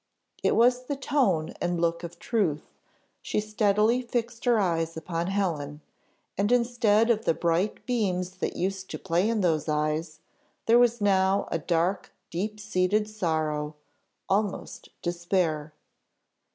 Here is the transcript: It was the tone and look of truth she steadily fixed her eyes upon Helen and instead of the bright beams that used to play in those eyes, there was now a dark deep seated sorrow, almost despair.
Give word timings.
It 0.41 0.55
was 0.55 0.85
the 0.85 0.95
tone 0.95 1.53
and 1.61 1.79
look 1.79 2.01
of 2.03 2.17
truth 2.17 2.63
she 3.21 3.39
steadily 3.39 4.01
fixed 4.01 4.45
her 4.45 4.57
eyes 4.59 4.97
upon 4.97 5.27
Helen 5.27 5.81
and 6.39 6.51
instead 6.51 7.11
of 7.11 7.25
the 7.25 7.35
bright 7.35 7.85
beams 7.85 8.37
that 8.37 8.55
used 8.55 8.89
to 8.89 8.97
play 8.97 9.29
in 9.29 9.41
those 9.41 9.69
eyes, 9.69 10.19
there 10.65 10.79
was 10.79 11.01
now 11.01 11.47
a 11.51 11.59
dark 11.59 12.11
deep 12.31 12.59
seated 12.59 13.07
sorrow, 13.07 13.75
almost 14.27 14.89
despair. 15.03 15.71